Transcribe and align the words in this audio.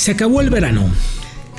Se 0.00 0.12
acabó 0.12 0.40
el 0.40 0.48
verano. 0.48 0.88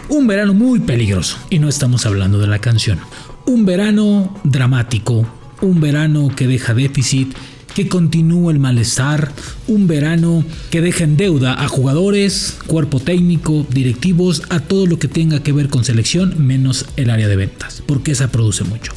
Un 0.09 0.25
verano 0.25 0.55
muy 0.55 0.79
peligroso. 0.79 1.37
Y 1.51 1.59
no 1.59 1.69
estamos 1.69 2.07
hablando 2.07 2.39
de 2.39 2.47
la 2.47 2.57
canción. 2.57 2.97
Un 3.45 3.67
verano 3.67 4.35
dramático. 4.43 5.27
Un 5.61 5.79
verano 5.79 6.27
que 6.35 6.47
deja 6.47 6.73
déficit 6.73 7.35
que 7.75 7.87
continúe 7.87 8.49
el 8.49 8.57
malestar, 8.57 9.31
un 9.67 9.85
verano 9.85 10.43
que 10.71 10.81
deja 10.81 11.03
en 11.03 11.17
deuda 11.17 11.53
a 11.63 11.67
jugadores, 11.67 12.57
cuerpo 12.65 12.99
técnico, 12.99 13.65
directivos, 13.69 14.41
a 14.49 14.59
todo 14.59 14.87
lo 14.87 14.97
que 14.97 15.07
tenga 15.07 15.43
que 15.43 15.53
ver 15.53 15.69
con 15.69 15.85
selección, 15.85 16.45
menos 16.45 16.87
el 16.97 17.11
área 17.11 17.27
de 17.27 17.35
ventas, 17.35 17.83
porque 17.85 18.11
esa 18.11 18.31
produce 18.31 18.63
mucho. 18.63 18.91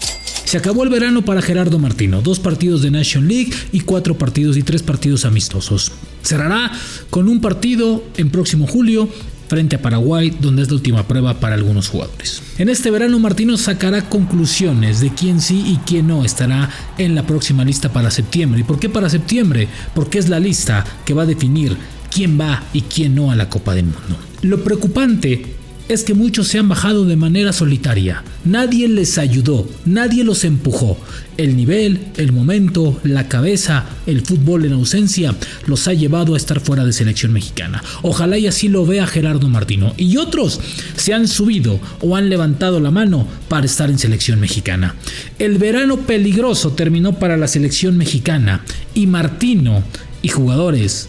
Se 0.44 0.56
acabó 0.58 0.84
el 0.84 0.90
verano 0.90 1.24
para 1.24 1.42
Gerardo 1.42 1.78
Martino, 1.78 2.20
dos 2.20 2.40
partidos 2.40 2.82
de 2.82 2.90
Nation 2.90 3.28
League 3.28 3.52
y 3.72 3.80
cuatro 3.80 4.16
partidos 4.16 4.56
y 4.56 4.62
tres 4.62 4.82
partidos 4.82 5.24
amistosos. 5.24 5.92
Cerrará 6.22 6.72
con 7.10 7.28
un 7.28 7.40
partido 7.40 8.02
en 8.16 8.30
próximo 8.30 8.66
julio 8.66 9.08
frente 9.48 9.76
a 9.76 9.82
Paraguay, 9.82 10.36
donde 10.40 10.62
es 10.62 10.68
la 10.68 10.74
última 10.74 11.06
prueba 11.06 11.40
para 11.40 11.54
algunos 11.54 11.88
jugadores. 11.88 12.42
En 12.58 12.68
este 12.68 12.90
verano 12.90 13.18
Martino 13.18 13.56
sacará 13.56 14.08
conclusiones 14.08 15.00
de 15.00 15.10
quién 15.10 15.40
sí 15.40 15.64
y 15.66 15.76
quién 15.86 16.06
no 16.06 16.24
estará 16.24 16.70
en 16.98 17.14
la 17.14 17.26
próxima 17.26 17.64
lista 17.64 17.92
para 17.92 18.10
septiembre. 18.10 18.60
¿Y 18.60 18.64
por 18.64 18.78
qué 18.78 18.88
para 18.88 19.08
septiembre? 19.08 19.68
Porque 19.94 20.18
es 20.18 20.28
la 20.28 20.40
lista 20.40 20.84
que 21.04 21.14
va 21.14 21.22
a 21.22 21.26
definir 21.26 21.76
quién 22.10 22.38
va 22.40 22.62
y 22.72 22.82
quién 22.82 23.14
no 23.14 23.30
a 23.30 23.36
la 23.36 23.48
Copa 23.48 23.74
del 23.74 23.86
Mundo. 23.86 24.18
Lo 24.42 24.62
preocupante 24.62 25.56
es 25.88 26.02
que 26.02 26.14
muchos 26.14 26.48
se 26.48 26.58
han 26.58 26.68
bajado 26.68 27.04
de 27.04 27.16
manera 27.16 27.52
solitaria. 27.52 28.22
Nadie 28.44 28.88
les 28.88 29.18
ayudó, 29.18 29.68
nadie 29.84 30.24
los 30.24 30.44
empujó. 30.44 30.96
El 31.36 31.56
nivel, 31.56 32.06
el 32.16 32.32
momento, 32.32 32.98
la 33.02 33.28
cabeza, 33.28 33.84
el 34.06 34.22
fútbol 34.22 34.64
en 34.64 34.72
ausencia 34.72 35.34
los 35.66 35.86
ha 35.88 35.92
llevado 35.92 36.34
a 36.34 36.36
estar 36.36 36.60
fuera 36.60 36.84
de 36.84 36.92
selección 36.92 37.32
mexicana. 37.32 37.82
Ojalá 38.02 38.38
y 38.38 38.46
así 38.46 38.68
lo 38.68 38.86
vea 38.86 39.06
Gerardo 39.06 39.48
Martino. 39.48 39.94
Y 39.96 40.16
otros 40.16 40.60
se 40.96 41.12
han 41.12 41.28
subido 41.28 41.80
o 42.00 42.16
han 42.16 42.30
levantado 42.30 42.80
la 42.80 42.90
mano 42.90 43.26
para 43.48 43.66
estar 43.66 43.90
en 43.90 43.98
selección 43.98 44.40
mexicana. 44.40 44.94
El 45.38 45.58
verano 45.58 45.98
peligroso 45.98 46.72
terminó 46.72 47.18
para 47.18 47.36
la 47.36 47.48
selección 47.48 47.98
mexicana 47.98 48.64
y 48.94 49.06
Martino 49.06 49.82
y 50.22 50.28
jugadores 50.28 51.08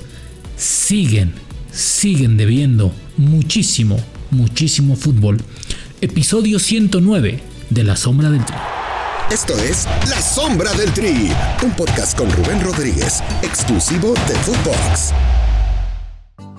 siguen, 0.57 1.33
siguen 1.71 2.35
debiendo 2.35 2.93
muchísimo 3.17 3.97
muchísimo 4.35 4.95
fútbol. 4.95 5.41
Episodio 6.01 6.59
109 6.59 7.41
de 7.69 7.83
La 7.83 7.95
Sombra 7.95 8.29
del 8.29 8.45
Tri. 8.45 8.55
Esto 9.31 9.57
es 9.57 9.87
La 10.09 10.21
Sombra 10.21 10.71
del 10.73 10.91
Tri, 10.93 11.31
un 11.63 11.71
podcast 11.71 12.15
con 12.17 12.29
Rubén 12.31 12.61
Rodríguez, 12.61 13.23
exclusivo 13.41 14.13
de 14.27 14.35
Footbox. 14.35 15.13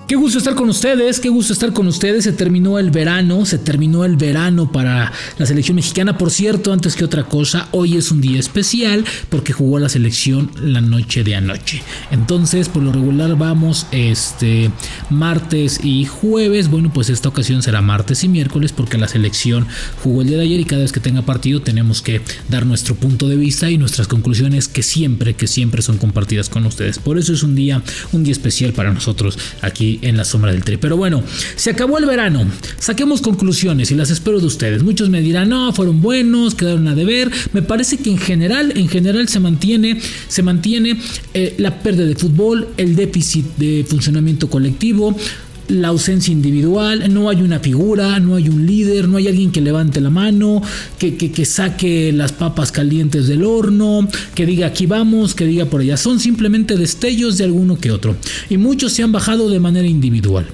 Qué 0.07 0.15
gusto 0.15 0.37
estar 0.37 0.55
con 0.55 0.69
ustedes, 0.69 1.19
qué 1.19 1.27
gusto 1.27 1.51
estar 1.51 1.73
con 1.73 1.85
ustedes. 1.85 2.23
Se 2.23 2.31
terminó 2.31 2.79
el 2.79 2.91
verano, 2.91 3.45
se 3.45 3.57
terminó 3.57 4.05
el 4.05 4.15
verano 4.15 4.71
para 4.71 5.11
la 5.37 5.45
selección 5.45 5.75
mexicana. 5.75 6.17
Por 6.17 6.31
cierto, 6.31 6.71
antes 6.71 6.95
que 6.95 7.03
otra 7.03 7.25
cosa, 7.25 7.67
hoy 7.71 7.97
es 7.97 8.09
un 8.09 8.21
día 8.21 8.39
especial 8.39 9.03
porque 9.27 9.51
jugó 9.51 9.79
la 9.79 9.89
selección 9.89 10.49
la 10.61 10.79
noche 10.79 11.25
de 11.25 11.35
anoche. 11.35 11.83
Entonces, 12.09 12.69
por 12.69 12.83
lo 12.83 12.93
regular 12.93 13.37
vamos 13.37 13.85
este 13.91 14.71
martes 15.09 15.81
y 15.83 16.05
jueves. 16.05 16.69
Bueno, 16.69 16.89
pues 16.93 17.09
esta 17.09 17.27
ocasión 17.27 17.61
será 17.61 17.81
martes 17.81 18.23
y 18.23 18.29
miércoles 18.29 18.71
porque 18.71 18.97
la 18.97 19.09
selección 19.09 19.67
jugó 20.01 20.21
el 20.21 20.29
día 20.29 20.37
de 20.37 20.43
ayer 20.43 20.61
y 20.61 20.65
cada 20.65 20.83
vez 20.83 20.93
que 20.93 21.01
tenga 21.01 21.23
partido 21.23 21.61
tenemos 21.61 22.01
que 22.01 22.21
dar 22.47 22.65
nuestro 22.65 22.95
punto 22.95 23.27
de 23.27 23.35
vista 23.35 23.69
y 23.69 23.77
nuestras 23.77 24.07
conclusiones 24.07 24.69
que 24.69 24.83
siempre, 24.83 25.33
que 25.33 25.47
siempre 25.47 25.81
son 25.81 25.97
compartidas 25.97 26.47
con 26.47 26.65
ustedes. 26.65 26.97
Por 26.97 27.17
eso 27.17 27.33
es 27.33 27.43
un 27.43 27.55
día, 27.55 27.83
un 28.13 28.23
día 28.23 28.31
especial 28.31 28.71
para 28.71 28.93
nosotros 28.93 29.37
aquí 29.61 29.96
en 30.01 30.17
la 30.17 30.25
sombra 30.25 30.51
del 30.51 30.63
tri. 30.63 30.77
Pero 30.77 30.97
bueno, 30.97 31.23
se 31.55 31.69
acabó 31.69 31.97
el 31.97 32.05
verano. 32.05 32.45
Saquemos 32.79 33.21
conclusiones 33.21 33.91
y 33.91 33.95
las 33.95 34.09
espero 34.09 34.39
de 34.39 34.45
ustedes. 34.45 34.83
Muchos 34.83 35.09
me 35.09 35.21
dirán, 35.21 35.49
no, 35.49 35.71
fueron 35.73 36.01
buenos, 36.01 36.55
quedaron 36.55 36.87
a 36.87 36.95
deber. 36.95 37.31
Me 37.53 37.61
parece 37.61 37.97
que 37.97 38.09
en 38.09 38.17
general, 38.17 38.73
en 38.75 38.87
general 38.87 39.27
se 39.27 39.39
mantiene, 39.39 39.99
se 40.27 40.43
mantiene 40.43 40.99
eh, 41.33 41.55
la 41.57 41.79
pérdida 41.79 42.05
de 42.05 42.15
fútbol, 42.15 42.69
el 42.77 42.95
déficit 42.95 43.45
de 43.57 43.85
funcionamiento 43.87 44.49
colectivo, 44.49 45.15
la 45.67 45.89
ausencia 45.89 46.31
individual, 46.31 47.13
no 47.13 47.29
hay 47.29 47.41
una 47.41 47.59
figura, 47.59 48.19
no 48.19 48.35
hay 48.35 48.49
un 48.49 48.65
líder, 48.65 49.07
no 49.07 49.17
hay 49.17 49.27
alguien 49.27 49.51
que 49.51 49.61
levante 49.61 50.01
la 50.01 50.09
mano, 50.09 50.61
que, 50.97 51.17
que, 51.17 51.45
saque 51.45 52.11
las 52.13 52.31
papas 52.31 52.71
calientes 52.71 53.27
del 53.27 53.43
horno, 53.43 54.07
que 54.35 54.45
diga 54.45 54.67
aquí 54.67 54.85
vamos, 54.85 55.35
que 55.35 55.45
diga 55.45 55.65
por 55.65 55.81
allá. 55.81 55.97
Son 55.97 56.19
simplemente 56.19 56.77
destellos 56.77 57.37
de 57.37 57.43
alguno 57.43 57.77
que 57.77 57.91
otro. 57.91 58.15
Y 58.49 58.57
muchos 58.57 58.93
se 58.93 59.03
han 59.03 59.11
bajado 59.11 59.49
de 59.49 59.59
manera 59.59 59.87
individual. 59.87 60.47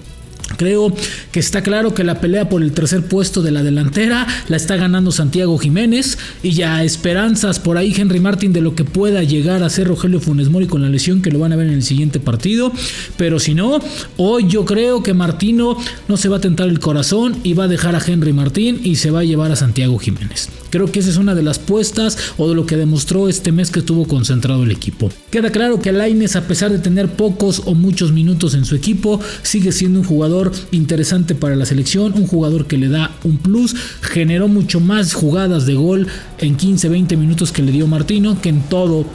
Creo 0.57 0.93
que 1.31 1.39
está 1.39 1.63
claro 1.63 1.93
que 1.93 2.03
la 2.03 2.21
pelea 2.21 2.49
por 2.49 2.61
el 2.61 2.71
tercer 2.71 3.05
puesto 3.05 3.41
de 3.41 3.51
la 3.51 3.63
delantera 3.63 4.27
la 4.47 4.57
está 4.57 4.75
ganando 4.75 5.11
Santiago 5.11 5.57
Jiménez 5.57 6.17
y 6.41 6.51
ya 6.51 6.83
esperanzas 6.83 7.59
por 7.59 7.77
ahí 7.77 7.93
Henry 7.95 8.19
Martin 8.19 8.53
de 8.53 8.61
lo 8.61 8.75
que 8.75 8.83
pueda 8.83 9.23
llegar 9.23 9.63
a 9.63 9.69
ser 9.69 9.87
Rogelio 9.87 10.19
Funes 10.19 10.49
Mori 10.49 10.67
con 10.67 10.81
la 10.81 10.89
lesión 10.89 11.21
que 11.21 11.31
lo 11.31 11.39
van 11.39 11.53
a 11.53 11.55
ver 11.55 11.67
en 11.67 11.73
el 11.73 11.83
siguiente 11.83 12.19
partido. 12.19 12.71
Pero 13.17 13.39
si 13.39 13.53
no, 13.53 13.79
hoy 14.17 14.47
yo 14.47 14.65
creo 14.65 15.03
que 15.03 15.13
Martino 15.13 15.77
no 16.07 16.17
se 16.17 16.29
va 16.29 16.37
a 16.37 16.41
tentar 16.41 16.67
el 16.67 16.79
corazón 16.79 17.37
y 17.43 17.53
va 17.53 17.65
a 17.65 17.67
dejar 17.67 17.95
a 17.95 18.01
Henry 18.05 18.33
Martín 18.33 18.81
y 18.83 18.95
se 18.95 19.11
va 19.11 19.19
a 19.19 19.23
llevar 19.23 19.51
a 19.51 19.55
Santiago 19.55 19.97
Jiménez. 19.99 20.49
Creo 20.69 20.91
que 20.91 20.99
esa 20.99 21.11
es 21.11 21.17
una 21.17 21.35
de 21.35 21.43
las 21.43 21.59
puestas 21.59 22.17
o 22.37 22.49
de 22.49 22.55
lo 22.55 22.65
que 22.65 22.77
demostró 22.77 23.29
este 23.29 23.51
mes 23.51 23.69
que 23.69 23.79
estuvo 23.79 24.07
concentrado 24.07 24.63
el 24.63 24.71
equipo. 24.71 25.11
Queda 25.29 25.51
claro 25.51 25.79
que 25.79 25.91
Laines, 25.91 26.35
a 26.35 26.47
pesar 26.47 26.71
de 26.71 26.79
tener 26.79 27.09
pocos 27.09 27.61
o 27.65 27.75
muchos 27.75 28.11
minutos 28.11 28.55
en 28.55 28.65
su 28.65 28.75
equipo, 28.75 29.19
sigue 29.43 29.71
siendo 29.71 29.99
un 29.99 30.05
jugador 30.05 30.42
interesante 30.71 31.35
para 31.35 31.55
la 31.55 31.65
selección, 31.65 32.13
un 32.13 32.27
jugador 32.27 32.65
que 32.65 32.77
le 32.77 32.89
da 32.89 33.11
un 33.23 33.37
plus, 33.37 33.75
generó 34.01 34.47
mucho 34.47 34.79
más 34.79 35.13
jugadas 35.13 35.65
de 35.65 35.75
gol 35.75 36.07
en 36.39 36.57
15-20 36.57 37.17
minutos 37.17 37.51
que 37.51 37.61
le 37.61 37.71
dio 37.71 37.87
Martino 37.87 38.39
que 38.41 38.49
en 38.49 38.61
todo 38.61 39.05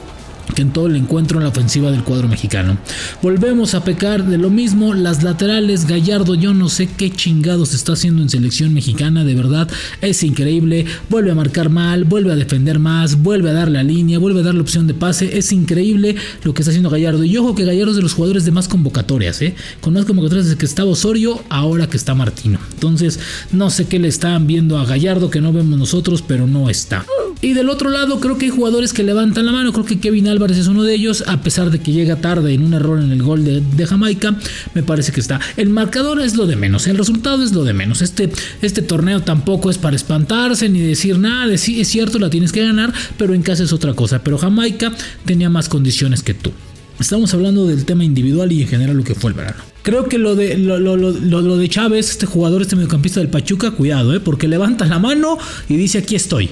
que 0.55 0.61
en 0.61 0.71
todo 0.71 0.87
el 0.87 0.95
encuentro 0.95 1.37
en 1.37 1.43
la 1.43 1.49
ofensiva 1.49 1.91
del 1.91 2.03
cuadro 2.03 2.27
mexicano. 2.27 2.77
Volvemos 3.21 3.73
a 3.75 3.83
pecar 3.83 4.25
de 4.25 4.37
lo 4.37 4.49
mismo, 4.49 4.93
las 4.93 5.23
laterales, 5.23 5.87
Gallardo, 5.87 6.35
yo 6.35 6.53
no 6.53 6.69
sé 6.69 6.87
qué 6.87 7.11
chingados 7.11 7.73
está 7.73 7.93
haciendo 7.93 8.21
en 8.21 8.29
selección 8.29 8.73
mexicana, 8.73 9.23
de 9.23 9.35
verdad, 9.35 9.69
es 10.01 10.23
increíble, 10.23 10.85
vuelve 11.09 11.31
a 11.31 11.35
marcar 11.35 11.69
mal, 11.69 12.03
vuelve 12.03 12.31
a 12.31 12.35
defender 12.35 12.79
más, 12.79 13.21
vuelve 13.21 13.49
a 13.49 13.53
dar 13.53 13.69
la 13.69 13.83
línea, 13.83 14.19
vuelve 14.19 14.41
a 14.41 14.43
dar 14.43 14.55
la 14.55 14.61
opción 14.61 14.87
de 14.87 14.93
pase, 14.93 15.37
es 15.37 15.51
increíble 15.51 16.15
lo 16.43 16.53
que 16.53 16.61
está 16.61 16.71
haciendo 16.71 16.89
Gallardo. 16.89 17.23
Y 17.23 17.37
ojo 17.37 17.55
que 17.55 17.65
Gallardo 17.65 17.91
es 17.91 17.97
de 17.97 18.03
los 18.03 18.13
jugadores 18.13 18.45
de 18.45 18.51
más 18.51 18.67
convocatorias, 18.67 19.41
¿eh? 19.41 19.55
con 19.81 19.93
más 19.93 20.05
convocatorias 20.05 20.45
desde 20.45 20.57
que 20.57 20.65
estaba 20.65 20.89
Osorio, 20.89 21.41
ahora 21.49 21.87
que 21.87 21.97
está 21.97 22.15
Martino. 22.15 22.59
Entonces, 22.73 23.19
no 23.51 23.69
sé 23.69 23.87
qué 23.87 23.99
le 23.99 24.07
están 24.07 24.47
viendo 24.47 24.77
a 24.77 24.85
Gallardo 24.85 25.29
que 25.29 25.41
no 25.41 25.53
vemos 25.53 25.77
nosotros, 25.77 26.23
pero 26.25 26.47
no 26.47 26.69
está. 26.69 27.05
Y 27.41 27.53
del 27.53 27.69
otro 27.69 27.89
lado, 27.89 28.19
creo 28.19 28.37
que 28.37 28.45
hay 28.45 28.51
jugadores 28.51 28.91
que 28.91 29.03
levantan 29.03 29.45
la 29.45 29.53
mano. 29.53 29.71
Creo 29.71 29.85
que 29.85 29.99
Kevin 29.99 30.27
Es 30.39 30.67
uno 30.67 30.83
de 30.83 30.93
ellos, 30.93 31.25
a 31.27 31.41
pesar 31.41 31.69
de 31.69 31.79
que 31.79 31.91
llega 31.91 32.15
tarde 32.15 32.53
en 32.53 32.63
un 32.63 32.73
error 32.73 32.97
en 32.97 33.11
el 33.11 33.21
gol 33.21 33.43
de, 33.43 33.85
Jamaica. 33.85 34.37
Me 34.73 34.83
parece 34.83 35.11
que 35.11 35.19
está. 35.19 35.41
El 35.57 35.69
marcador 35.69 36.21
es 36.21 36.37
lo 36.37 36.47
de 36.47 36.55
menos, 36.55 36.87
el 36.87 36.97
resultado 36.97 37.43
es 37.43 37.51
lo 37.51 37.65
de 37.65 37.73
menos. 37.73 38.01
Este, 38.01 38.31
este 38.61 38.81
torneo 38.81 39.21
tampoco 39.21 39.69
es 39.69 39.77
para 39.77 39.97
espantarse 39.97 40.69
ni 40.69 40.79
decir 40.79 41.19
nada. 41.19 41.47
De, 41.47 41.57
sí, 41.57 41.81
es 41.81 41.89
cierto, 41.89 42.19
la 42.19 42.29
tienes 42.29 42.53
que 42.53 42.65
ganar, 42.65 42.93
pero 43.17 43.33
en 43.33 43.41
casa 43.41 43.63
es 43.63 43.73
otra 43.73 43.93
cosa. 43.93 44.23
Pero 44.23 44.37
Jamaica 44.37 44.93
tenía 45.25 45.49
más 45.49 45.67
condiciones 45.67 46.23
que 46.23 46.33
tú. 46.33 46.53
Estamos 47.01 47.33
hablando 47.33 47.67
del 47.67 47.83
tema 47.83 48.05
individual 48.05 48.49
y 48.53 48.61
en 48.61 48.69
general 48.69 48.95
lo 48.95 49.03
que 49.03 49.15
fue 49.15 49.31
el 49.31 49.37
verano. 49.37 49.57
Creo 49.83 50.07
que 50.07 50.17
lo 50.17 50.35
de, 50.35 50.57
lo, 50.57 50.79
lo, 50.79 50.95
lo, 50.95 51.57
de 51.57 51.69
Chávez, 51.69 52.11
este 52.11 52.25
jugador, 52.25 52.61
este 52.61 52.77
mediocampista 52.77 53.19
del 53.19 53.29
Pachuca, 53.29 53.71
cuidado, 53.71 54.13
¿eh? 54.15 54.21
porque 54.21 54.47
levanta 54.47 54.85
la 54.85 54.99
mano 54.99 55.37
y 55.67 55.75
dice 55.75 55.97
aquí 55.97 56.15
estoy 56.15 56.49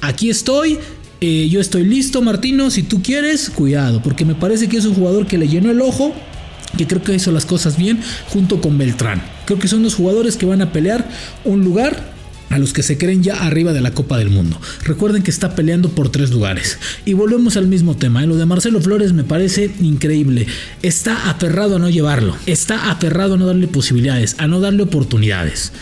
aquí 0.00 0.30
estoy, 0.30 0.78
eh, 1.20 1.48
yo 1.48 1.60
estoy 1.60 1.84
listo, 1.84 2.22
Martino, 2.22 2.70
si 2.70 2.82
tú 2.82 3.02
quieres, 3.02 3.50
cuidado, 3.50 4.02
porque 4.02 4.24
me 4.24 4.34
parece 4.34 4.68
que 4.68 4.76
es 4.76 4.84
un 4.84 4.94
jugador 4.94 5.26
que 5.26 5.38
le 5.38 5.48
llenó 5.48 5.70
el 5.70 5.80
ojo, 5.80 6.14
que 6.76 6.86
creo 6.86 7.02
que 7.02 7.14
hizo 7.14 7.32
las 7.32 7.46
cosas 7.46 7.76
bien, 7.76 8.00
junto 8.28 8.60
con 8.60 8.78
Beltrán. 8.78 9.22
Creo 9.46 9.58
que 9.58 9.68
son 9.68 9.82
los 9.82 9.94
jugadores 9.94 10.36
que 10.36 10.46
van 10.46 10.62
a 10.62 10.72
pelear 10.72 11.08
un 11.44 11.64
lugar 11.64 12.18
a 12.50 12.58
los 12.58 12.72
que 12.72 12.82
se 12.82 12.96
creen 12.98 13.22
ya 13.22 13.34
arriba 13.34 13.72
de 13.72 13.80
la 13.80 13.92
Copa 13.92 14.16
del 14.16 14.30
Mundo. 14.30 14.60
Recuerden 14.84 15.22
que 15.22 15.30
está 15.30 15.54
peleando 15.54 15.90
por 15.90 16.10
tres 16.10 16.30
lugares. 16.30 16.78
Y 17.04 17.12
volvemos 17.12 17.56
al 17.56 17.66
mismo 17.66 17.96
tema. 17.96 18.22
¿eh? 18.22 18.26
Lo 18.26 18.36
de 18.36 18.46
Marcelo 18.46 18.80
Flores 18.80 19.12
me 19.12 19.24
parece 19.24 19.70
increíble. 19.80 20.46
Está 20.82 21.30
aferrado 21.30 21.76
a 21.76 21.78
no 21.78 21.90
llevarlo. 21.90 22.36
Está 22.46 22.90
aferrado 22.90 23.34
a 23.34 23.36
no 23.36 23.46
darle 23.46 23.68
posibilidades, 23.68 24.36
a 24.38 24.46
no 24.46 24.60
darle 24.60 24.82
oportunidades. 24.82 25.72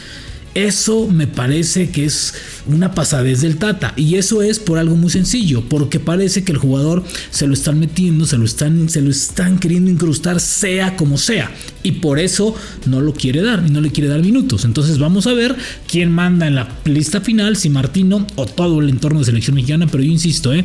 Eso 0.57 1.07
me 1.07 1.27
parece 1.27 1.91
que 1.91 2.07
es 2.07 2.33
una 2.67 2.95
pasadez 2.95 3.43
del 3.43 3.59
Tata. 3.59 3.93
Y 3.95 4.15
eso 4.15 4.41
es 4.41 4.59
por 4.59 4.79
algo 4.79 4.97
muy 4.97 5.11
sencillo, 5.11 5.63
porque 5.69 6.01
parece 6.01 6.45
que 6.45 6.53
el 6.53 6.57
jugador 6.57 7.05
se 7.31 7.47
lo 7.47 7.53
están 7.53 7.79
metiendo, 7.79 8.25
se 8.25 8.39
lo 8.39 8.47
están, 8.47 8.89
se 8.89 9.03
lo 9.03 9.11
están 9.11 9.59
queriendo 9.59 9.91
incrustar, 9.91 10.41
sea 10.41 10.97
como 10.97 11.19
sea. 11.19 11.53
Y 11.83 11.93
por 11.93 12.19
eso 12.19 12.55
no 12.87 13.03
lo 13.03 13.13
quiere 13.13 13.43
dar 13.43 13.65
y 13.67 13.71
no 13.71 13.83
le 13.83 13.93
quiere 13.93 14.09
dar 14.09 14.23
minutos. 14.23 14.65
Entonces 14.65 14.99
vamos 14.99 15.27
a 15.27 15.35
ver 15.35 15.55
quién 15.87 16.11
manda 16.11 16.47
en 16.47 16.55
la 16.55 16.69
lista 16.87 17.21
final, 17.21 17.59
si 17.59 17.69
Martino 17.69 18.27
o 18.37 18.47
todo 18.47 18.81
el 18.81 18.89
entorno 18.89 19.19
de 19.19 19.27
selección 19.27 19.57
mexicana. 19.57 19.87
Pero 19.87 20.03
yo 20.03 20.11
insisto, 20.11 20.55
¿eh? 20.55 20.65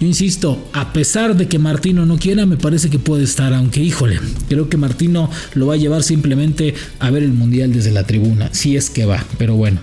Yo 0.00 0.06
insisto, 0.06 0.70
a 0.72 0.94
pesar 0.94 1.36
de 1.36 1.46
que 1.46 1.58
Martino 1.58 2.06
no 2.06 2.18
quiera, 2.18 2.46
me 2.46 2.56
parece 2.56 2.88
que 2.88 2.98
puede 2.98 3.24
estar, 3.24 3.52
aunque 3.52 3.82
híjole, 3.82 4.18
creo 4.48 4.70
que 4.70 4.78
Martino 4.78 5.30
lo 5.52 5.66
va 5.66 5.74
a 5.74 5.76
llevar 5.76 6.02
simplemente 6.02 6.74
a 7.00 7.10
ver 7.10 7.22
el 7.22 7.34
Mundial 7.34 7.70
desde 7.72 7.90
la 7.92 8.04
tribuna, 8.04 8.48
si 8.52 8.76
es 8.76 8.93
que 8.94 9.04
va, 9.04 9.22
pero 9.36 9.54
bueno. 9.54 9.80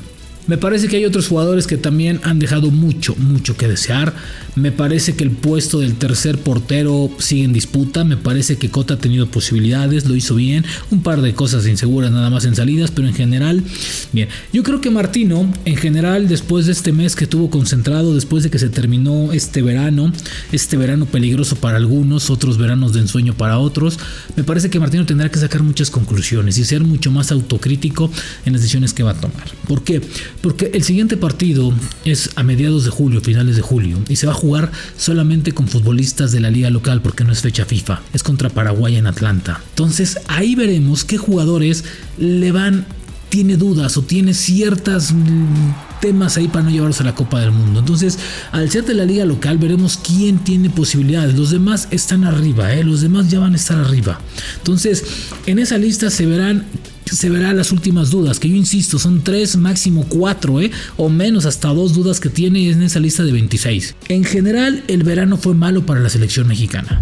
Me 0.52 0.58
parece 0.58 0.90
que 0.90 0.98
hay 0.98 1.06
otros 1.06 1.30
jugadores 1.30 1.66
que 1.66 1.78
también 1.78 2.20
han 2.24 2.38
dejado 2.38 2.72
mucho, 2.72 3.16
mucho 3.16 3.56
que 3.56 3.70
desear. 3.70 4.14
Me 4.56 4.74
parece 4.74 5.16
que 5.16 5.24
el 5.24 5.32
puesto 5.32 5.80
del 5.80 5.96
tercer 5.96 6.40
portero 6.40 7.10
sigue 7.20 7.46
en 7.46 7.54
disputa. 7.54 8.04
Me 8.04 8.18
parece 8.18 8.58
que 8.58 8.70
Cota 8.70 8.96
ha 8.96 8.98
tenido 8.98 9.28
posibilidades, 9.28 10.06
lo 10.10 10.14
hizo 10.14 10.36
bien. 10.36 10.66
Un 10.92 11.04
par 11.04 11.22
de 11.22 11.34
cosas 11.34 11.66
inseguras 11.68 12.12
nada 12.12 12.30
más 12.30 12.44
en 12.44 12.58
salidas, 12.58 12.92
pero 12.92 13.08
en 13.08 13.14
general, 13.14 13.64
bien. 14.12 14.28
Yo 14.52 14.64
creo 14.64 14.82
que 14.82 14.90
Martino, 14.90 15.50
en 15.64 15.78
general, 15.78 16.28
después 16.28 16.66
de 16.66 16.74
este 16.74 16.92
mes 16.92 17.16
que 17.16 17.28
tuvo 17.28 17.50
concentrado, 17.50 18.14
después 18.14 18.44
de 18.44 18.50
que 18.50 18.60
se 18.60 18.68
terminó 18.68 19.32
este 19.32 19.62
verano, 19.62 20.12
este 20.52 20.76
verano 20.76 21.06
peligroso 21.06 21.56
para 21.56 21.78
algunos, 21.78 22.30
otros 22.30 22.58
veranos 22.58 22.92
de 22.92 23.00
ensueño 23.00 23.36
para 23.36 23.58
otros, 23.58 24.00
me 24.36 24.44
parece 24.44 24.70
que 24.70 24.82
Martino 24.82 25.06
tendrá 25.06 25.32
que 25.32 25.40
sacar 25.40 25.64
muchas 25.64 25.90
conclusiones 25.90 26.58
y 26.58 26.66
ser 26.66 26.84
mucho 26.84 27.10
más 27.10 27.32
autocrítico 27.32 28.12
en 28.46 28.52
las 28.52 28.62
decisiones 28.64 28.94
que 28.94 29.04
va 29.04 29.12
a 29.12 29.22
tomar. 29.22 29.46
¿Por 29.66 29.86
qué? 29.86 30.02
Porque 30.42 30.72
el 30.74 30.84
siguiente 30.84 31.18
partido 31.18 31.72
es 32.04 32.32
a 32.36 32.44
mediados 32.44 32.84
de 32.84 32.90
julio, 32.90 33.22
finales 33.22 33.56
de 33.56 33.62
julio, 33.62 34.00
y 34.10 34.16
se 34.16 34.26
va 34.26 34.34
a 34.34 34.36
jugar 34.36 34.72
solamente 34.98 35.52
con 35.52 35.68
futbolistas 35.68 36.32
de 36.32 36.40
la 36.40 36.50
liga 36.50 36.70
local 36.70 37.02
porque 37.02 37.24
no 37.24 37.32
es 37.32 37.42
fecha 37.42 37.66
FIFA, 37.66 38.02
es 38.14 38.24
contra 38.24 38.50
Paraguay 38.50 38.96
en 38.96 39.06
Atlanta. 39.06 39.62
Entonces 39.70 40.20
ahí 40.28 40.56
veremos 40.56 41.04
qué 41.04 41.18
jugadores 41.18 41.84
le 42.18 42.52
van, 42.52 42.86
tiene 43.30 43.56
dudas 43.56 43.98
o 43.98 44.02
tiene 44.02 44.34
ciertas 44.34 45.14
mm, 45.14 45.74
temas 46.02 46.36
ahí 46.36 46.48
para 46.48 46.66
no 46.66 46.72
llevarse 46.72 47.04
a 47.04 47.06
la 47.06 47.16
Copa 47.16 47.40
del 47.40 47.52
Mundo. 47.52 47.80
Entonces, 47.80 48.20
al 48.52 48.70
ser 48.70 48.84
de 48.84 48.94
la 48.94 49.06
liga 49.06 49.24
local, 49.24 49.58
veremos 49.58 49.98
quién 49.98 50.40
tiene 50.40 50.70
posibilidades. 50.70 51.36
Los 51.38 51.52
demás 51.52 51.88
están 51.92 52.26
arriba, 52.26 52.74
¿eh? 52.74 52.84
los 52.84 53.02
demás 53.02 53.30
ya 53.30 53.40
van 53.40 53.54
a 53.54 53.56
estar 53.56 53.78
arriba. 53.78 54.20
Entonces, 54.58 55.04
en 55.46 55.60
esa 55.60 55.78
lista 55.78 56.10
se 56.10 56.26
verán 56.26 56.66
se 57.06 57.30
verá 57.30 57.54
las 57.54 57.74
últimas 57.74 58.10
dudas, 58.10 58.40
que 58.40 58.48
yo 58.48 58.56
insisto, 58.56 58.98
son 58.98 59.22
tres, 59.22 59.58
máximo 59.58 60.06
cuatro, 60.08 60.62
¿eh? 60.62 60.72
o 60.96 61.10
menos 61.10 61.46
hasta 61.46 61.68
dos 61.68 61.94
dudas 61.94 62.22
que 62.22 62.30
tiene 62.30 62.70
en 62.70 62.82
esa 62.84 63.02
lista 63.02 63.24
de 63.24 63.34
26. 63.34 63.96
En 64.08 64.24
general, 64.24 64.84
el 64.88 65.04
verano 65.04 65.36
fue 65.38 65.54
malo 65.54 65.86
para 65.86 66.00
la 66.00 66.10
selección 66.10 66.48
mexicana 66.48 67.02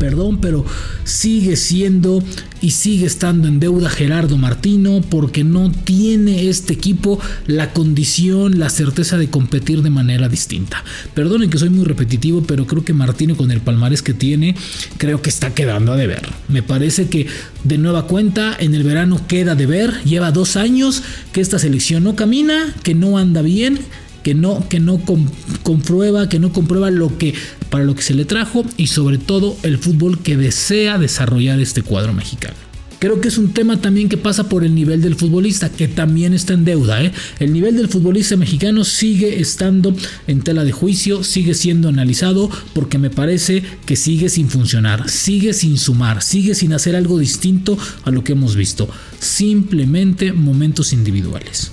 perdón, 0.00 0.38
pero 0.40 0.64
sigue 1.04 1.54
siendo 1.56 2.24
y 2.62 2.70
sigue 2.72 3.06
estando 3.06 3.46
en 3.46 3.60
deuda 3.60 3.88
Gerardo 3.90 4.36
Martino 4.38 5.02
porque 5.08 5.44
no 5.44 5.70
tiene 5.70 6.48
este 6.48 6.72
equipo 6.72 7.20
la 7.46 7.72
condición, 7.72 8.58
la 8.58 8.70
certeza 8.70 9.18
de 9.18 9.28
competir 9.28 9.82
de 9.82 9.90
manera 9.90 10.28
distinta. 10.28 10.82
Perdonen 11.14 11.50
que 11.50 11.58
soy 11.58 11.70
muy 11.70 11.84
repetitivo, 11.84 12.42
pero 12.42 12.66
creo 12.66 12.82
que 12.82 12.94
Martino 12.94 13.36
con 13.36 13.50
el 13.50 13.60
palmarés 13.60 14.02
que 14.02 14.14
tiene, 14.14 14.56
creo 14.96 15.22
que 15.22 15.28
está 15.30 15.54
quedando 15.54 15.92
a 15.92 15.96
deber. 15.96 16.26
Me 16.48 16.62
parece 16.62 17.08
que 17.08 17.26
de 17.62 17.78
nueva 17.78 18.06
cuenta 18.06 18.56
en 18.58 18.74
el 18.74 18.82
verano 18.82 19.20
queda 19.28 19.54
de 19.54 19.66
ver, 19.66 20.02
lleva 20.04 20.32
dos 20.32 20.56
años 20.56 21.02
que 21.32 21.42
esta 21.42 21.58
selección 21.58 22.04
no 22.04 22.16
camina, 22.16 22.74
que 22.82 22.94
no 22.94 23.18
anda 23.18 23.42
bien 23.42 23.78
que 24.22 24.34
no, 24.34 24.68
que 24.68 24.80
no 24.80 25.00
comprueba, 25.62 26.28
que 26.28 26.38
no 26.38 26.52
comprueba 26.52 26.90
lo 26.90 27.16
que 27.18 27.34
para 27.70 27.84
lo 27.84 27.94
que 27.94 28.02
se 28.02 28.14
le 28.14 28.24
trajo 28.24 28.64
y 28.76 28.88
sobre 28.88 29.18
todo 29.18 29.56
el 29.62 29.78
fútbol 29.78 30.18
que 30.18 30.36
desea 30.36 30.98
desarrollar 30.98 31.60
este 31.60 31.82
cuadro 31.82 32.12
mexicano. 32.12 32.56
Creo 33.00 33.18
que 33.18 33.28
es 33.28 33.38
un 33.38 33.54
tema 33.54 33.80
también 33.80 34.10
que 34.10 34.18
pasa 34.18 34.50
por 34.50 34.62
el 34.62 34.74
nivel 34.74 35.00
del 35.00 35.14
futbolista, 35.14 35.70
que 35.70 35.88
también 35.88 36.34
está 36.34 36.52
en 36.52 36.66
deuda. 36.66 37.02
¿eh? 37.02 37.12
El 37.38 37.54
nivel 37.54 37.78
del 37.78 37.88
futbolista 37.88 38.36
mexicano 38.36 38.84
sigue 38.84 39.40
estando 39.40 39.96
en 40.26 40.42
tela 40.42 40.64
de 40.64 40.72
juicio, 40.72 41.24
sigue 41.24 41.54
siendo 41.54 41.88
analizado, 41.88 42.50
porque 42.74 42.98
me 42.98 43.08
parece 43.08 43.62
que 43.86 43.96
sigue 43.96 44.28
sin 44.28 44.50
funcionar, 44.50 45.08
sigue 45.08 45.54
sin 45.54 45.78
sumar, 45.78 46.20
sigue 46.20 46.54
sin 46.54 46.74
hacer 46.74 46.94
algo 46.94 47.18
distinto 47.18 47.78
a 48.04 48.10
lo 48.10 48.22
que 48.22 48.32
hemos 48.32 48.54
visto. 48.54 48.86
Simplemente 49.18 50.34
momentos 50.34 50.92
individuales. 50.92 51.72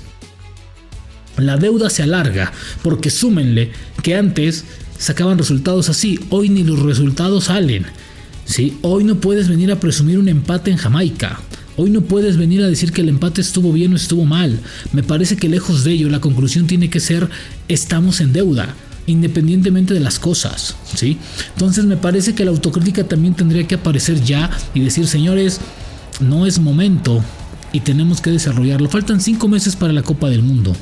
La 1.38 1.58
deuda 1.58 1.90
se 1.90 2.04
alarga, 2.04 2.52
porque 2.82 3.10
súmenle 3.10 3.72
que 4.04 4.16
antes 4.16 4.66
sacaban 4.98 5.38
resultados 5.38 5.90
así, 5.90 6.20
hoy 6.30 6.50
ni 6.50 6.64
los 6.64 6.80
resultados 6.80 7.46
salen. 7.46 7.86
¿sí? 8.46 8.78
Hoy 8.82 9.04
no 9.04 9.16
puedes 9.16 9.48
venir 9.48 9.72
a 9.72 9.80
presumir 9.80 10.18
un 10.18 10.30
empate 10.30 10.72
en 10.72 10.78
Jamaica. 10.78 11.40
Hoy 11.76 11.92
no 11.92 12.02
puedes 12.02 12.38
venir 12.38 12.64
a 12.64 12.68
decir 12.68 12.92
que 12.92 13.02
el 13.02 13.10
empate 13.10 13.42
estuvo 13.42 13.72
bien 13.72 13.94
o 13.94 13.96
estuvo 13.96 14.26
mal. 14.26 14.60
Me 14.94 15.04
parece 15.04 15.38
que 15.38 15.48
lejos 15.48 15.84
de 15.84 15.92
ello 15.92 16.10
la 16.10 16.22
conclusión 16.22 16.66
tiene 16.66 16.90
que 16.90 17.00
ser 17.00 17.30
estamos 17.68 18.20
en 18.20 18.34
deuda, 18.34 18.74
independientemente 19.06 19.94
de 19.94 20.00
las 20.00 20.18
cosas, 20.18 20.76
¿sí? 20.96 21.20
Entonces 21.54 21.86
me 21.86 21.98
parece 21.98 22.34
que 22.34 22.46
la 22.46 22.52
autocrítica 22.52 23.04
también 23.04 23.36
tendría 23.36 23.68
que 23.68 23.76
aparecer 23.76 24.24
ya 24.24 24.50
y 24.74 24.80
decir, 24.80 25.06
señores, 25.06 25.60
no 26.20 26.48
es 26.48 26.58
momento 26.58 27.24
y 27.72 27.82
tenemos 27.82 28.22
que 28.22 28.32
desarrollarlo. 28.32 28.90
Faltan 28.90 29.22
cinco 29.22 29.48
meses 29.48 29.76
para 29.76 29.94
la 29.94 30.02
Copa 30.02 30.30
del 30.30 30.42
Mundo. 30.42 30.76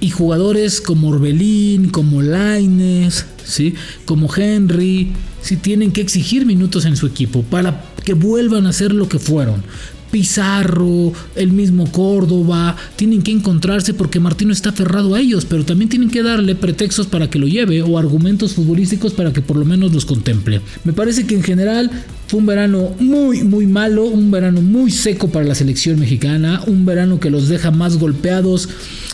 Y 0.00 0.10
jugadores 0.10 0.80
como 0.80 1.08
Orbelín, 1.08 1.90
como 1.90 2.22
Laines, 2.22 3.26
¿sí? 3.44 3.74
como 4.04 4.32
Henry, 4.34 5.12
si 5.42 5.56
tienen 5.56 5.92
que 5.92 6.00
exigir 6.00 6.46
minutos 6.46 6.84
en 6.84 6.96
su 6.96 7.06
equipo 7.06 7.42
para 7.42 7.84
que 8.04 8.14
vuelvan 8.14 8.66
a 8.66 8.72
ser 8.72 8.92
lo 8.92 9.08
que 9.08 9.18
fueron. 9.18 9.62
Pizarro, 10.10 11.12
el 11.36 11.52
mismo 11.52 11.90
Córdoba, 11.90 12.76
tienen 12.96 13.22
que 13.22 13.32
encontrarse 13.32 13.94
porque 13.94 14.20
Martino 14.20 14.52
está 14.52 14.70
aferrado 14.70 15.14
a 15.14 15.20
ellos, 15.20 15.44
pero 15.44 15.64
también 15.64 15.88
tienen 15.88 16.10
que 16.10 16.22
darle 16.22 16.54
pretextos 16.54 17.06
para 17.06 17.28
que 17.30 17.38
lo 17.38 17.46
lleve 17.46 17.82
o 17.82 17.98
argumentos 17.98 18.54
futbolísticos 18.54 19.12
para 19.12 19.32
que 19.32 19.42
por 19.42 19.56
lo 19.56 19.64
menos 19.64 19.92
los 19.92 20.04
contemple. 20.04 20.60
Me 20.84 20.92
parece 20.92 21.26
que 21.26 21.34
en 21.34 21.42
general 21.42 21.90
fue 22.26 22.40
un 22.40 22.46
verano 22.46 22.94
muy, 23.00 23.42
muy 23.42 23.66
malo, 23.66 24.04
un 24.04 24.30
verano 24.30 24.60
muy 24.60 24.90
seco 24.90 25.28
para 25.28 25.46
la 25.46 25.54
selección 25.54 25.98
mexicana, 25.98 26.62
un 26.66 26.84
verano 26.84 27.20
que 27.20 27.30
los 27.30 27.48
deja 27.48 27.70
más 27.70 27.96
golpeados 27.98 28.68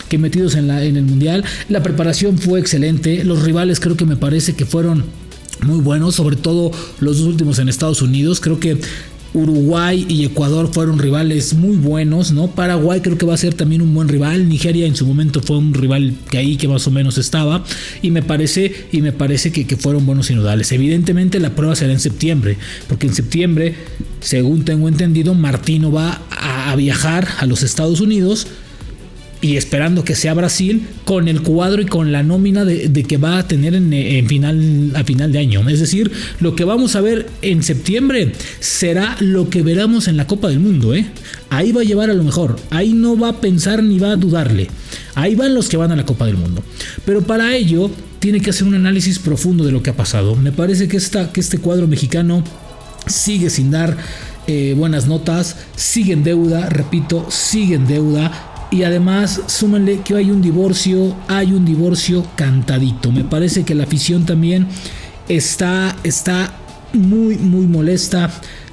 que 0.09 0.17
metidos 0.17 0.55
en, 0.55 0.69
el 0.69 1.03
Mundial. 1.03 1.43
La 1.69 1.81
preparación 1.81 2.37
fue 2.37 2.59
excelente, 2.59 3.23
los 3.23 3.43
rivales 3.43 3.79
creo 3.79 3.97
que 3.97 4.05
me 4.05 4.17
parece 4.17 4.53
que 4.53 4.65
fueron 4.65 5.03
muy 5.63 5.79
buenos, 5.79 6.15
sobre 6.15 6.35
todo 6.35 6.71
los 6.99 7.19
dos 7.19 7.27
últimos 7.27 7.59
en 7.59 7.69
Estados 7.69 8.01
Unidos. 8.01 8.41
Creo 8.41 8.59
que 8.59 8.77
Uruguay 9.35 10.05
y 10.07 10.23
Ecuador 10.23 10.71
fueron 10.73 10.97
rivales 10.97 11.53
muy 11.53 11.75
buenos, 11.75 12.31
¿no? 12.31 12.47
Paraguay 12.47 13.01
creo 13.01 13.17
que 13.17 13.25
va 13.25 13.33
a 13.33 13.37
ser 13.37 13.53
también 13.53 13.81
un 13.81 13.93
buen 13.93 14.07
rival. 14.07 14.47
Nigeria 14.47 14.87
en 14.87 14.95
su 14.95 15.05
momento 15.05 15.41
fue 15.41 15.57
un 15.57 15.73
rival 15.73 16.13
que 16.29 16.37
ahí 16.37 16.55
que 16.55 16.69
más 16.69 16.87
o 16.87 16.91
menos 16.91 17.17
estaba. 17.17 17.63
Y 18.01 18.11
me 18.11 18.23
parece, 18.23 18.73
y 18.91 19.01
me 19.01 19.11
parece 19.11 19.51
que, 19.51 19.67
que 19.67 19.75
fueron 19.75 20.05
buenos 20.05 20.27
sinodales. 20.27 20.71
Evidentemente 20.71 21.39
la 21.39 21.53
prueba 21.53 21.75
será 21.75 21.91
en 21.91 21.99
septiembre, 21.99 22.57
porque 22.87 23.07
en 23.07 23.13
septiembre, 23.13 23.75
según 24.21 24.63
tengo 24.63 24.87
entendido, 24.87 25.33
Martino 25.33 25.91
va 25.91 26.21
a 26.31 26.73
viajar 26.77 27.27
a 27.37 27.45
los 27.45 27.61
Estados 27.61 27.99
Unidos 27.99 28.47
y 29.45 29.57
esperando 29.57 30.03
que 30.03 30.15
sea 30.15 30.33
Brasil 30.33 30.87
con 31.03 31.27
el 31.27 31.43
cuadro 31.43 31.79
y 31.79 31.85
con 31.85 32.11
la 32.11 32.23
nómina 32.23 32.65
de, 32.65 33.03
que 33.03 33.17
va 33.17 33.37
a 33.37 33.47
tener 33.47 33.75
en, 33.75 34.27
final, 34.27 34.91
a 34.95 35.03
final 35.03 35.31
de 35.31 35.37
año. 35.37 35.69
Es 35.69 35.79
decir, 35.79 36.11
lo 36.39 36.55
que 36.55 36.63
vamos 36.63 36.95
a 36.95 37.01
ver 37.01 37.27
en 37.43 37.61
septiembre 37.61 38.31
será 38.59 39.15
lo 39.19 39.47
que 39.51 39.61
veremos 39.61 40.07
en 40.07 40.17
la 40.17 40.25
Copa 40.25 40.47
del 40.47 40.59
Mundo. 40.61 40.95
¿eh? 40.95 41.05
Ahí 41.51 41.71
va 41.71 41.81
a 41.81 41.83
llevar 41.83 42.09
a 42.09 42.15
lo 42.15 42.23
mejor. 42.23 42.55
Ahí 42.71 42.93
no 42.93 43.19
va 43.19 43.29
a 43.29 43.39
pensar 43.39 43.83
ni 43.83 43.99
va 43.99 44.13
a 44.13 44.15
dudarle. 44.15 44.67
Ahí 45.13 45.35
van 45.35 45.53
los 45.53 45.69
que 45.69 45.77
van 45.77 45.91
a 45.91 45.95
la 45.95 46.07
Copa 46.07 46.25
del 46.25 46.37
Mundo. 46.37 46.63
Pero 47.05 47.21
para 47.21 47.55
ello 47.55 47.91
tiene 48.17 48.41
que 48.41 48.49
hacer 48.49 48.65
un 48.65 48.73
análisis 48.73 49.19
profundo 49.19 49.63
de 49.63 49.71
lo 49.71 49.83
que 49.83 49.91
ha 49.91 49.95
pasado. 49.95 50.35
Me 50.35 50.53
parece 50.53 50.87
que, 50.87 50.97
esta, 50.97 51.31
que 51.31 51.39
este 51.39 51.59
cuadro 51.59 51.87
mexicano 51.87 52.43
sigue 53.05 53.51
sin 53.51 53.69
dar 53.69 53.95
eh, 54.47 54.73
buenas 54.75 55.05
notas, 55.05 55.57
sigue 55.75 56.13
en 56.13 56.23
deuda, 56.23 56.67
repito, 56.67 57.27
sigue 57.29 57.75
en 57.75 57.85
deuda 57.85 58.54
y 58.71 58.83
además, 58.83 59.41
súmenle 59.47 60.01
que 60.01 60.15
hay 60.15 60.31
un 60.31 60.41
divorcio, 60.41 61.15
hay 61.27 61.53
un 61.53 61.65
divorcio 61.65 62.25
cantadito. 62.35 63.11
Me 63.11 63.23
parece 63.23 63.63
que 63.63 63.75
la 63.75 63.83
afición 63.83 64.25
también 64.25 64.67
está, 65.27 65.95
está 66.03 66.57
muy, 66.93 67.37
muy 67.37 67.67
molesta 67.67 68.29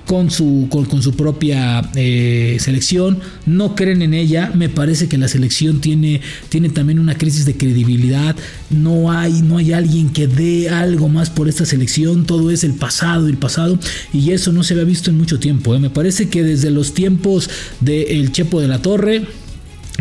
con 0.06 0.30
su, 0.30 0.66
con, 0.68 1.02
su 1.02 1.14
propia 1.14 1.82
eh, 1.94 2.56
selección, 2.60 3.20
no 3.46 3.74
creen 3.74 4.02
en 4.02 4.14
ella, 4.14 4.50
me 4.54 4.68
parece 4.68 5.08
que 5.08 5.16
la 5.16 5.28
selección 5.28 5.80
tiene, 5.80 6.20
tiene 6.48 6.68
también 6.68 6.98
una 6.98 7.16
crisis 7.16 7.46
de 7.46 7.56
credibilidad, 7.56 8.36
no 8.70 9.10
hay, 9.12 9.42
no 9.42 9.58
hay 9.58 9.72
alguien 9.72 10.10
que 10.10 10.26
dé 10.26 10.70
algo 10.70 11.08
más 11.08 11.30
por 11.30 11.48
esta 11.48 11.64
selección, 11.64 12.26
todo 12.26 12.50
es 12.50 12.64
el 12.64 12.74
pasado, 12.74 13.28
el 13.28 13.38
pasado, 13.38 13.78
y 14.12 14.32
eso 14.32 14.52
no 14.52 14.64
se 14.64 14.74
había 14.74 14.84
visto 14.84 15.10
en 15.10 15.18
mucho 15.18 15.38
tiempo, 15.38 15.74
¿eh? 15.74 15.78
me 15.78 15.90
parece 15.90 16.28
que 16.28 16.42
desde 16.42 16.70
los 16.70 16.94
tiempos 16.94 17.48
del 17.80 18.32
Chepo 18.32 18.60
de 18.60 18.68
la 18.68 18.82
Torre, 18.82 19.26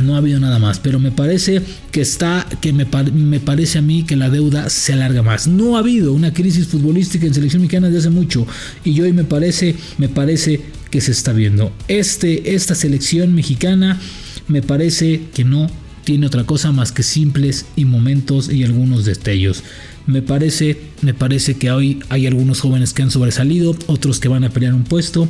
No 0.01 0.15
ha 0.15 0.17
habido 0.19 0.39
nada 0.39 0.59
más, 0.59 0.79
pero 0.79 0.99
me 0.99 1.11
parece 1.11 1.61
que 1.91 2.01
está, 2.01 2.47
que 2.61 2.73
me, 2.73 2.85
me, 3.13 3.39
parece 3.39 3.79
a 3.79 3.81
mí 3.81 4.03
que 4.03 4.15
la 4.15 4.29
deuda 4.29 4.69
se 4.69 4.93
alarga 4.93 5.21
más. 5.21 5.47
No 5.47 5.75
ha 5.75 5.79
habido 5.79 6.13
una 6.13 6.33
crisis 6.33 6.67
futbolística 6.67 7.25
en 7.25 7.33
selección 7.33 7.61
mexicana 7.61 7.87
desde 7.87 7.99
hace 7.99 8.09
mucho 8.09 8.45
y 8.83 8.99
hoy 9.01 9.13
me 9.13 9.23
parece, 9.23 9.75
me 9.97 10.09
parece 10.09 10.61
que 10.89 11.01
se 11.01 11.11
está 11.11 11.33
viendo. 11.33 11.71
Este, 11.87 12.53
esta 12.55 12.75
selección 12.75 13.33
mexicana 13.33 13.99
me 14.47 14.61
parece 14.61 15.21
que 15.33 15.43
no 15.43 15.67
tiene 16.03 16.27
otra 16.27 16.45
cosa 16.45 16.71
más 16.71 16.91
que 16.91 17.03
simples 17.03 17.65
y 17.75 17.85
momentos 17.85 18.51
y 18.51 18.63
algunos 18.63 19.05
destellos. 19.05 19.63
Me 20.07 20.21
parece, 20.21 20.79
me 21.01 21.13
parece 21.13 21.55
que 21.55 21.71
hoy 21.71 21.99
hay 22.09 22.27
algunos 22.27 22.61
jóvenes 22.61 22.93
que 22.93 23.03
han 23.03 23.11
sobresalido, 23.11 23.75
otros 23.87 24.19
que 24.19 24.27
van 24.27 24.43
a 24.43 24.49
pelear 24.49 24.73
un 24.73 24.83
puesto 24.83 25.27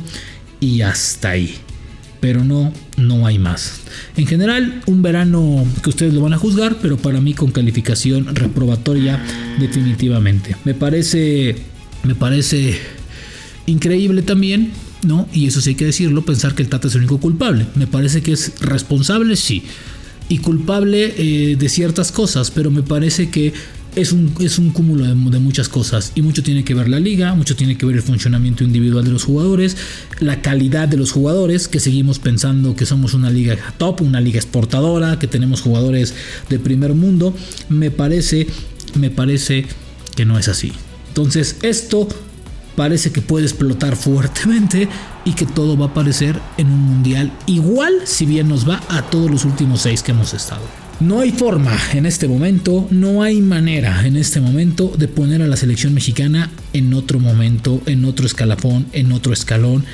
y 0.60 0.80
hasta 0.80 1.30
ahí 1.30 1.56
pero 2.22 2.44
no, 2.44 2.72
no 2.96 3.26
hay 3.26 3.40
más. 3.40 3.80
En 4.16 4.28
general, 4.28 4.80
un 4.86 5.02
verano 5.02 5.66
que 5.82 5.90
ustedes 5.90 6.14
lo 6.14 6.20
van 6.20 6.32
a 6.32 6.38
juzgar, 6.38 6.76
pero 6.80 6.96
para 6.96 7.20
mí 7.20 7.34
con 7.34 7.50
calificación 7.50 8.36
reprobatoria 8.36 9.20
definitivamente. 9.58 10.54
Me 10.64 10.72
parece, 10.72 11.56
me 12.04 12.14
parece 12.14 12.78
increíble 13.66 14.22
también, 14.22 14.70
¿no? 15.04 15.28
Y 15.32 15.48
eso 15.48 15.60
sí 15.60 15.70
hay 15.70 15.74
que 15.74 15.84
decirlo, 15.84 16.24
pensar 16.24 16.54
que 16.54 16.62
el 16.62 16.68
Tata 16.68 16.86
es 16.86 16.94
el 16.94 17.00
único 17.00 17.18
culpable. 17.18 17.66
Me 17.74 17.88
parece 17.88 18.22
que 18.22 18.30
es 18.30 18.52
responsable, 18.60 19.34
sí. 19.34 19.64
Y 20.28 20.38
culpable 20.38 21.14
eh, 21.16 21.56
de 21.56 21.68
ciertas 21.68 22.12
cosas, 22.12 22.52
pero 22.52 22.70
me 22.70 22.84
parece 22.84 23.30
que 23.30 23.52
es 23.94 24.12
un, 24.12 24.34
es 24.40 24.58
un 24.58 24.70
cúmulo 24.70 25.04
de, 25.04 25.14
muchas 25.14 25.68
cosas 25.68 26.12
y 26.14 26.22
mucho 26.22 26.42
tiene 26.42 26.64
que 26.64 26.74
ver 26.74 26.88
la 26.88 26.98
liga, 26.98 27.34
mucho 27.34 27.56
tiene 27.56 27.76
que 27.76 27.84
ver 27.84 27.96
el 27.96 28.02
funcionamiento 28.02 28.64
individual 28.64 29.04
de 29.04 29.10
los 29.10 29.24
jugadores, 29.24 29.76
la 30.18 30.40
calidad 30.40 30.88
de 30.88 30.96
los 30.96 31.12
jugadores, 31.12 31.68
que 31.68 31.80
seguimos 31.80 32.18
pensando 32.18 32.74
que 32.74 32.86
somos 32.86 33.14
una 33.14 33.30
liga 33.30 33.56
top, 33.76 34.00
una 34.02 34.20
liga 34.20 34.38
exportadora, 34.38 35.18
que 35.18 35.26
tenemos 35.26 35.60
jugadores 35.60 36.14
de 36.48 36.58
primer 36.58 36.94
mundo, 36.94 37.34
me 37.68 37.90
parece, 37.90 38.46
me 38.94 39.10
parece 39.10 39.66
que 40.16 40.24
no 40.24 40.38
es 40.38 40.48
así. 40.48 40.72
Entonces 41.08 41.56
esto 41.62 42.08
parece 42.76 43.12
que 43.12 43.20
puede 43.20 43.44
explotar 43.44 43.96
fuertemente 43.96 44.88
y 45.26 45.34
que 45.34 45.44
todo 45.44 45.76
va 45.76 45.86
a 45.86 45.88
aparecer 45.88 46.40
en 46.56 46.68
un 46.68 46.80
mundial 46.80 47.32
igual 47.46 47.92
si 48.04 48.24
bien 48.24 48.48
nos 48.48 48.66
va 48.68 48.80
a 48.88 49.02
todos 49.02 49.30
los 49.30 49.44
últimos 49.44 49.82
seis 49.82 50.02
que 50.02 50.12
hemos 50.12 50.32
estado. 50.32 50.81
No 51.00 51.20
hay 51.20 51.32
forma 51.32 51.76
en 51.94 52.06
este 52.06 52.28
momento, 52.28 52.86
no 52.90 53.22
hay 53.22 53.40
manera 53.40 54.06
en 54.06 54.16
este 54.16 54.40
momento 54.40 54.92
de 54.96 55.08
poner 55.08 55.42
a 55.42 55.48
la 55.48 55.56
selección 55.56 55.94
mexicana 55.94 56.50
en 56.72 56.94
otro 56.94 57.18
momento, 57.18 57.82
en 57.86 58.04
otro 58.04 58.26
escalafón, 58.26 58.86
en 58.92 59.10
otro 59.10 59.32
escalón, 59.32 59.84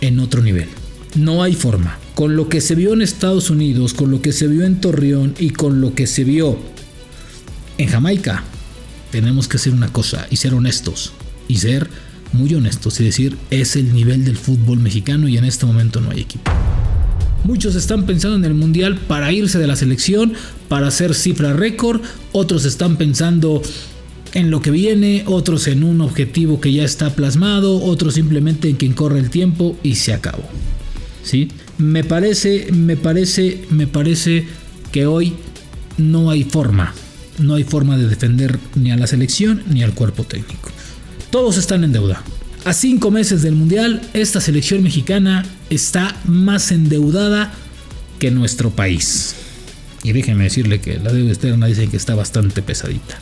en 0.00 0.20
otro 0.20 0.42
nivel. 0.42 0.68
No 1.16 1.42
hay 1.42 1.54
forma. 1.54 1.98
Con 2.14 2.36
lo 2.36 2.48
que 2.48 2.60
se 2.60 2.74
vio 2.74 2.92
en 2.92 3.02
Estados 3.02 3.50
Unidos, 3.50 3.92
con 3.92 4.10
lo 4.10 4.22
que 4.22 4.32
se 4.32 4.46
vio 4.46 4.64
en 4.64 4.80
Torreón 4.80 5.34
y 5.38 5.50
con 5.50 5.80
lo 5.80 5.94
que 5.94 6.06
se 6.06 6.24
vio 6.24 6.58
en 7.78 7.88
Jamaica, 7.88 8.44
tenemos 9.10 9.48
que 9.48 9.56
hacer 9.56 9.72
una 9.72 9.92
cosa 9.92 10.26
y 10.30 10.36
ser 10.36 10.54
honestos. 10.54 11.12
Y 11.48 11.58
ser 11.58 11.88
muy 12.32 12.54
honestos 12.54 13.00
y 13.00 13.04
decir, 13.04 13.36
es 13.50 13.76
el 13.76 13.92
nivel 13.92 14.24
del 14.24 14.36
fútbol 14.36 14.78
mexicano 14.78 15.28
y 15.28 15.36
en 15.36 15.44
este 15.44 15.66
momento 15.66 16.00
no 16.00 16.10
hay 16.10 16.20
equipo. 16.20 16.50
Muchos 17.44 17.74
están 17.74 18.06
pensando 18.06 18.36
en 18.36 18.44
el 18.44 18.54
Mundial 18.54 18.96
para 18.96 19.32
irse 19.32 19.58
de 19.58 19.66
la 19.66 19.76
selección, 19.76 20.34
para 20.68 20.88
hacer 20.88 21.14
cifra 21.14 21.52
récord. 21.52 22.00
Otros 22.30 22.64
están 22.64 22.96
pensando 22.96 23.62
en 24.32 24.50
lo 24.50 24.62
que 24.62 24.70
viene, 24.70 25.24
otros 25.26 25.66
en 25.66 25.82
un 25.82 26.00
objetivo 26.00 26.60
que 26.60 26.72
ya 26.72 26.84
está 26.84 27.14
plasmado, 27.14 27.82
otros 27.82 28.14
simplemente 28.14 28.68
en 28.68 28.76
quien 28.76 28.92
corre 28.92 29.18
el 29.18 29.30
tiempo 29.30 29.76
y 29.82 29.96
se 29.96 30.12
acabó. 30.12 30.44
¿Sí? 31.24 31.48
Me 31.78 32.04
parece, 32.04 32.68
me 32.72 32.96
parece, 32.96 33.64
me 33.70 33.86
parece 33.86 34.46
que 34.92 35.06
hoy 35.06 35.34
no 35.98 36.30
hay 36.30 36.44
forma, 36.44 36.94
no 37.38 37.54
hay 37.54 37.64
forma 37.64 37.98
de 37.98 38.06
defender 38.06 38.58
ni 38.74 38.92
a 38.92 38.96
la 38.96 39.06
selección 39.06 39.62
ni 39.68 39.82
al 39.82 39.94
cuerpo 39.94 40.24
técnico. 40.24 40.70
Todos 41.30 41.56
están 41.56 41.82
en 41.82 41.92
deuda. 41.92 42.22
A 42.64 42.72
cinco 42.74 43.10
meses 43.10 43.42
del 43.42 43.56
Mundial, 43.56 44.00
esta 44.14 44.40
selección 44.40 44.84
mexicana 44.84 45.44
está 45.68 46.16
más 46.26 46.70
endeudada 46.70 47.52
que 48.20 48.30
nuestro 48.30 48.70
país. 48.70 49.34
Y 50.04 50.12
déjenme 50.12 50.44
decirle 50.44 50.80
que 50.80 51.00
la 51.00 51.12
deuda 51.12 51.30
externa 51.30 51.66
dicen 51.66 51.90
que 51.90 51.96
está 51.96 52.14
bastante 52.14 52.62
pesadita. 52.62 53.18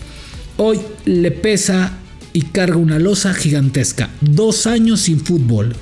Hoy 0.59 0.79
le 1.07 1.31
pesa 1.31 1.97
y 2.35 2.43
carga 2.43 2.77
una 2.77 2.99
losa 2.99 3.33
gigantesca. 3.33 4.11
Dos 4.21 4.67
años 4.67 5.01
sin 5.01 5.21
fútbol. 5.21 5.75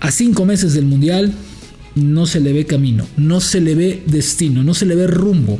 A 0.00 0.10
cinco 0.10 0.44
meses 0.44 0.74
del 0.74 0.84
Mundial 0.84 1.32
no 1.94 2.26
se 2.26 2.40
le 2.40 2.52
ve 2.52 2.66
camino, 2.66 3.06
no 3.16 3.40
se 3.40 3.62
le 3.62 3.74
ve 3.74 4.02
destino, 4.06 4.62
no 4.62 4.74
se 4.74 4.84
le 4.84 4.94
ve 4.94 5.06
rumbo. 5.06 5.58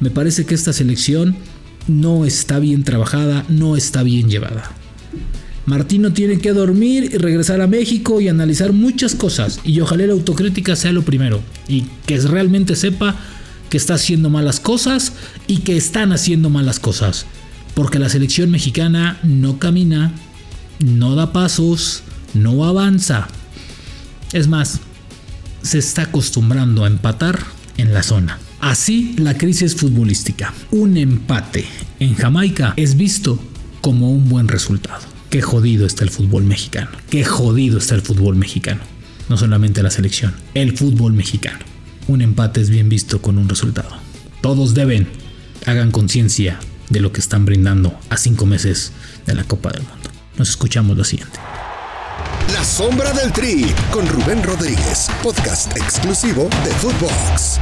Me 0.00 0.10
parece 0.10 0.44
que 0.44 0.54
esta 0.54 0.74
selección 0.74 1.34
no 1.88 2.26
está 2.26 2.58
bien 2.58 2.84
trabajada, 2.84 3.46
no 3.48 3.74
está 3.74 4.02
bien 4.02 4.28
llevada. 4.28 4.76
Martino 5.70 6.12
tiene 6.12 6.40
que 6.40 6.52
dormir 6.52 7.10
y 7.12 7.16
regresar 7.16 7.60
a 7.60 7.68
México 7.68 8.20
y 8.20 8.26
analizar 8.26 8.72
muchas 8.72 9.14
cosas. 9.14 9.60
Y 9.62 9.78
ojalá 9.80 10.04
la 10.04 10.14
autocrítica 10.14 10.74
sea 10.74 10.90
lo 10.90 11.02
primero. 11.02 11.40
Y 11.68 11.82
que 12.06 12.18
realmente 12.18 12.74
sepa 12.74 13.14
que 13.70 13.76
está 13.76 13.94
haciendo 13.94 14.30
malas 14.30 14.58
cosas 14.58 15.12
y 15.46 15.58
que 15.58 15.76
están 15.76 16.10
haciendo 16.10 16.50
malas 16.50 16.80
cosas. 16.80 17.24
Porque 17.74 18.00
la 18.00 18.08
selección 18.08 18.50
mexicana 18.50 19.20
no 19.22 19.60
camina, 19.60 20.12
no 20.80 21.14
da 21.14 21.32
pasos, 21.32 22.02
no 22.34 22.64
avanza. 22.64 23.28
Es 24.32 24.48
más, 24.48 24.80
se 25.62 25.78
está 25.78 26.02
acostumbrando 26.02 26.84
a 26.84 26.88
empatar 26.88 27.38
en 27.76 27.94
la 27.94 28.02
zona. 28.02 28.40
Así 28.58 29.14
la 29.18 29.38
crisis 29.38 29.76
futbolística. 29.76 30.52
Un 30.72 30.96
empate 30.96 31.64
en 32.00 32.16
Jamaica 32.16 32.74
es 32.76 32.96
visto 32.96 33.38
como 33.80 34.10
un 34.10 34.28
buen 34.28 34.48
resultado. 34.48 35.19
Qué 35.30 35.42
jodido 35.42 35.86
está 35.86 36.02
el 36.02 36.10
fútbol 36.10 36.42
mexicano. 36.42 36.90
Qué 37.08 37.24
jodido 37.24 37.78
está 37.78 37.94
el 37.94 38.02
fútbol 38.02 38.34
mexicano. 38.34 38.80
No 39.28 39.36
solamente 39.36 39.80
la 39.80 39.90
selección, 39.90 40.34
el 40.54 40.76
fútbol 40.76 41.12
mexicano. 41.12 41.60
Un 42.08 42.20
empate 42.20 42.60
es 42.60 42.68
bien 42.68 42.88
visto 42.88 43.22
con 43.22 43.38
un 43.38 43.48
resultado. 43.48 43.90
Todos 44.42 44.74
deben, 44.74 45.06
hagan 45.66 45.92
conciencia 45.92 46.58
de 46.88 46.98
lo 46.98 47.12
que 47.12 47.20
están 47.20 47.44
brindando 47.44 47.96
a 48.08 48.16
cinco 48.16 48.44
meses 48.44 48.90
de 49.24 49.36
la 49.36 49.44
Copa 49.44 49.70
del 49.70 49.82
Mundo. 49.82 50.10
Nos 50.36 50.48
escuchamos 50.48 50.96
lo 50.96 51.04
siguiente. 51.04 51.38
La 52.52 52.64
sombra 52.64 53.12
del 53.12 53.32
tri 53.32 53.66
con 53.92 54.08
Rubén 54.08 54.42
Rodríguez, 54.42 55.06
podcast 55.22 55.76
exclusivo 55.76 56.48
de 56.64 56.72
Footbox. 56.72 57.60